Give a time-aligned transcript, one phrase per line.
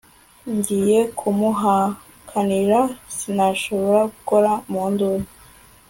[0.55, 2.79] ngiye kumuhakanira
[3.17, 5.25] sinashobora guhora mu nduru